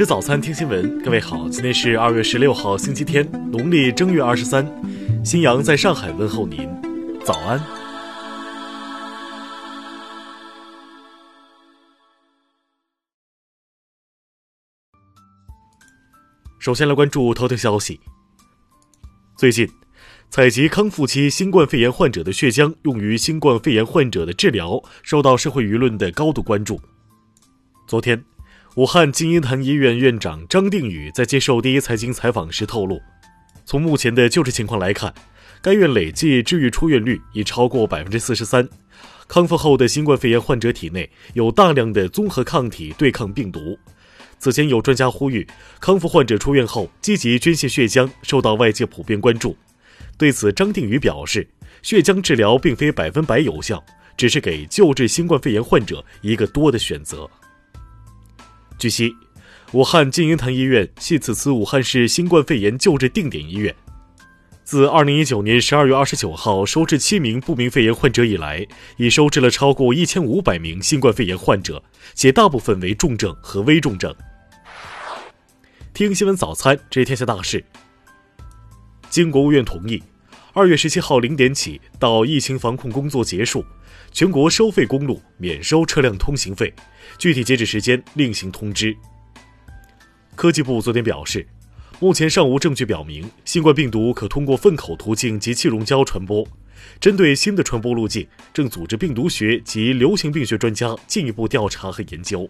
[0.00, 0.98] 吃早餐，听新闻。
[1.02, 4.66] 各位好，今天是二月十六号，星期天，农历正月二十三。
[5.22, 6.66] 新阳在上海问候您，
[7.22, 7.62] 早安。
[16.58, 18.00] 首先来关注头条消息。
[19.36, 19.68] 最近，
[20.30, 26.80] 采集康复期新冠肺炎患者的血浆用于新冠肺炎患者的治疗，受到社会舆论的高度关注。
[27.86, 28.24] 昨天。
[28.76, 33.02] 武汉金银潭医院院长张定宇在接受第一财经采访时透露，
[33.64, 35.12] 从目前的救治情况来看，
[35.60, 38.68] 该院累计治愈出院率已超过百分之四十三。
[39.26, 43.76] 康复后的新冠肺炎患者体内有大量的综合抗体对抗病毒。
[44.38, 45.44] 此前有专家呼吁，
[45.80, 49.56] 康复患者出院后积极捐献血浆，受到外界普遍关注。
[50.16, 51.44] 对此，张定宇表示，
[51.82, 53.84] 血浆治疗并非百分百有效，
[54.16, 57.28] 只是给救治新冠肺炎患者一个多的选择。
[58.80, 59.14] 据悉，
[59.72, 63.76] 武汉金银潭医院系此次武汉市新冠肺炎救治定点医院。
[64.64, 71.82] 自2019年12月29号收治七名不明肺炎患者以来，已收治了超过1500名新冠肺炎患者，
[72.14, 74.14] 且大部分为重症和危重症。
[75.92, 77.62] 听新闻早餐，知天下大事。
[79.10, 80.02] 经国务院同意
[80.54, 83.64] ，2月17号零点起到疫情防控工作结束。
[84.12, 86.72] 全国收费公路免收车辆通行费，
[87.18, 88.96] 具体截止时间另行通知。
[90.34, 91.46] 科技部昨天表示，
[92.00, 96.46] 目前尚无证据表明新冠病毒可通过粪口途径及气溶胶传播。
[96.98, 102.48] 针对新的传播路径，正组织病毒学及流行病学专家进一步调查和研究。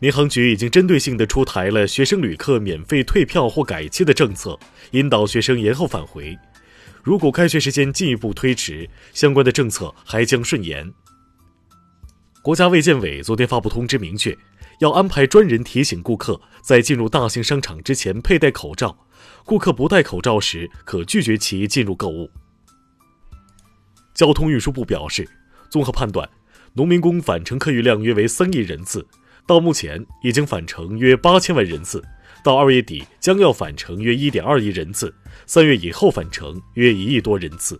[0.00, 4.58] 民航局已经针对性地出台了学生旅客免费退票或改期的政策，
[4.92, 6.36] 引导学生延后返回。
[7.02, 10.90] 如果开学时间进一步推迟，相关的政策还将顺延。
[12.40, 14.34] 国家卫健委昨天发布通知，明确
[14.78, 19.06] 要安排专人提醒顾客在进入大型商场之前佩戴口罩，
[19.44, 22.30] 顾客不戴口罩时可拒绝其进入购物。
[24.14, 25.28] 交通运输部表示，
[25.68, 26.26] 综合判断，
[26.72, 29.06] 农民工返程客运量约为三亿人次，
[29.46, 32.02] 到目前已经返程约八千万人次。
[32.42, 35.14] 到二月底将要返程约一点二亿人次，
[35.44, 37.78] 三月以后返程约一亿多人次。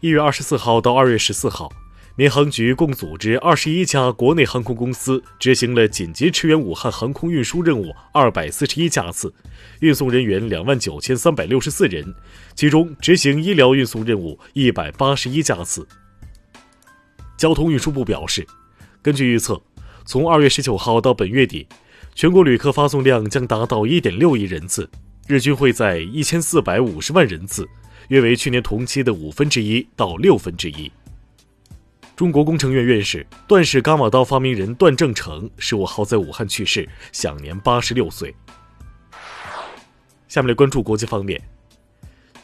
[0.00, 1.70] 一月二十四号到二月十四号，
[2.16, 9.30] 民航局共组织二十一家国内航空公司执行了紧急驰援武汉航空运输任务二百四十一架次，
[9.80, 12.02] 运送人员两万九千三百六十四人，
[12.54, 15.86] 其中执行医疗运送任务一百八十一架次。
[17.36, 18.46] 交通运输部表示，
[19.02, 19.60] 根据预测，
[20.04, 21.66] 从二月十九号到本月底。
[22.14, 24.88] 全国旅客发送量将达到一点六亿人次，
[25.26, 27.66] 日均会在一千四百五十万人次，
[28.08, 30.92] 约为去年同期的五分之一到六分之一。
[32.14, 38.32] 中国工程院院士、段氏伽马刀发明人段正成十五号在武汉去世，享年八十六岁。
[40.28, 41.42] 下面来关注国际方面，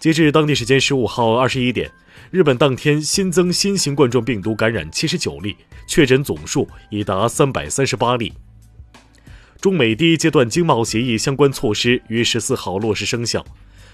[0.01, 1.91] 截至当地时间十五号二十一点，
[2.31, 5.57] 日本当天新增新型冠状病毒感染七十九例，
[5.89, 8.33] 确诊总数已达三百三十八例。
[9.61, 13.45] 中美第一阶段经贸协议相关措施于十四号落实生效，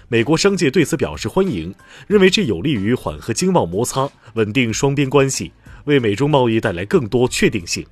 [0.07, 1.73] 美国商界对此表示欢迎，
[2.05, 5.51] 认为这有利于缓和经贸摩擦、稳定双边关系，
[5.85, 7.83] 为美中贸易带来更多确定性。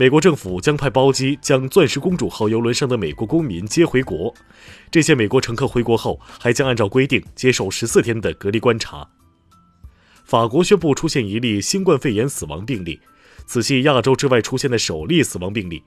[0.00, 4.32] 美国政府将派包机将“钻石公主号”游轮上的美国公民接回国，
[4.92, 9.08] 这些美国乘客回国后还将按照规定接受十四天的隔离观察。
[10.24, 13.00] 法国宣布出现一例新冠肺炎死亡病例，
[13.44, 15.82] 此系亚洲之外出现的首例死亡病例。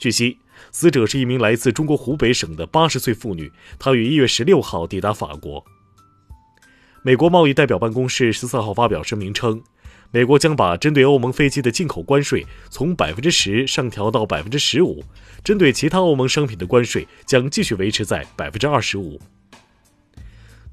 [0.00, 0.36] 据悉，
[0.72, 5.64] 死者是一名来自中国湖北省的八十岁妇女，她于一月十六号抵达法国。
[7.04, 9.62] 美国贸易代表办公室十四号发表声明称，
[10.14, 15.02] 美国将把针对欧盟飞机的进口关税从百分之十上调到百分之十五，
[15.42, 19.20] 针对其他欧盟商品的关税将继续维持在百分之二十五。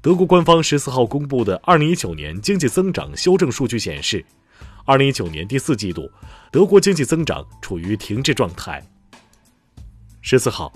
[0.00, 4.24] 德国官方十四号公布的二零一九年经济增长修正数据显示，
[4.84, 6.08] 二零一九年第四季度，
[6.52, 8.80] 德国经济增长处于停滞状态。
[10.20, 10.72] 十四号，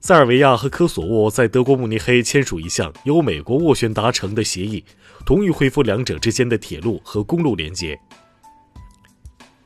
[0.00, 4.84] 塞尔维亚和科索沃在德国慕尼黑签署一项由美国斡旋达成的协议，
[5.26, 7.98] 同意恢复两者之间的铁路和公路连接。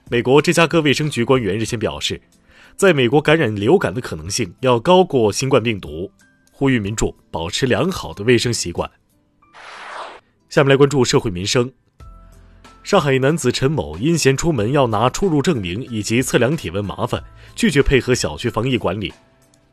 [0.09, 2.21] 美国芝加哥卫生局官员日前表示，
[2.77, 6.11] 在美国感染流感的可能性要高过新冠病毒，
[6.51, 8.91] 呼吁民众保持良好的卫生习惯。
[10.49, 11.71] 下面来关注社会民生。
[12.83, 17.23] 上海一男子陈某因嫌出门要拿出入证明以及测量体温麻烦，
[17.55, 19.13] 拒绝配合小区防疫管理。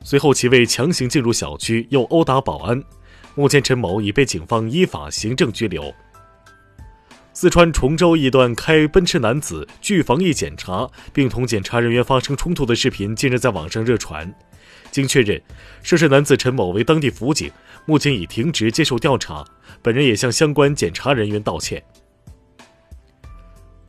[0.03, 2.83] 随后，其为强行进入小区，又殴打保安。
[3.35, 5.93] 目前，陈某已被警方依法行政拘留。
[7.31, 14.33] 四川崇州一段开奔驰男子拒防疫检查，并同检查人员发生冲突的视频近日在网上热传。
[14.91, 15.41] 经确认，
[15.83, 17.51] 涉事男子陈某为当地辅警，
[17.85, 19.45] 目前已停职接受调查，
[19.81, 21.81] 本人也向相关检查人员道歉。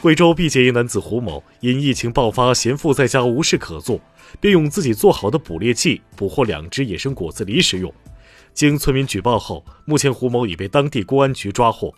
[0.00, 4.00] 贵州毕节一男子胡某因疫情爆发，闲赋在家无事可做，
[4.40, 7.92] 便用自己做好的捕猎器捕获两只野生果子狸食用。
[8.54, 11.92] 经村民举报后，目前胡某已被当地公安局抓获。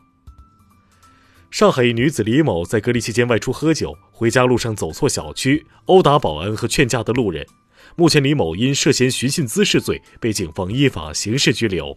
[1.52, 7.46] 上海一女子李某在隔离期间外出喝酒，回家路上走错小区，殴打保安和劝架的路人。
[7.94, 11.96] 目前李某因涉嫌寻衅滋事罪被警方依法刑事拘留。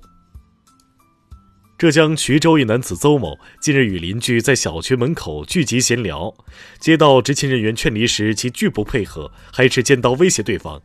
[1.77, 6.33] 浙江衢州一男子邹某近日与邻居在小区门口聚集闲聊，
[6.80, 10.81] 接到执勤人员劝离时，其拒不配合，还持尖刀威胁对方。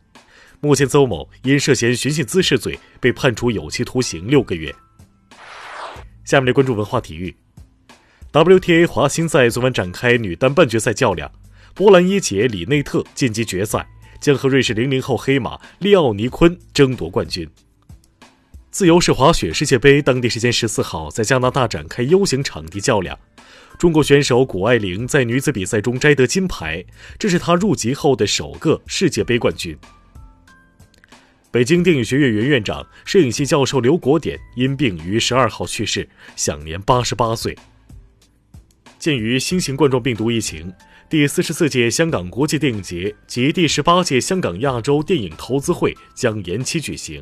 [0.59, 4.75] 目前邹某因涉嫌寻衅滋事罪被判处有期徒刑六个月。
[6.25, 7.33] 下面来关注文化体育。
[8.33, 11.31] WTA 华兴赛昨晚展开女单半决赛较量，
[11.73, 13.87] 波兰一姐里内特晋级决赛，
[14.19, 17.49] 将和瑞士零零后黑马利奥尼坤争夺冠军。
[18.71, 23.19] 自由式滑雪世界杯当地时间十四号在加拿大展开 U 型场地较量，
[23.77, 26.85] 中国选手谷爱凌在女子比赛中摘得金牌，
[27.19, 29.77] 这是她入籍后的首个世界杯冠军。
[31.51, 36.07] 北京电影学院原院长、摄影系教授刘国典因病于十二号去世，
[36.37, 37.53] 享年八十八岁。
[38.97, 40.71] 鉴于新型冠状病毒疫情，
[41.09, 47.21] 第四十四届香港国际电影节及第十八届香港亚洲电影投资会将延期举行。